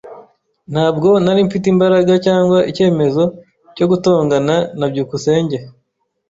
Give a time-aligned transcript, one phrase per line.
[0.73, 3.23] Ntabwo nari mfite imbaraga cyangwa icyemezo
[3.75, 5.57] cyo gutongana na byukusenge.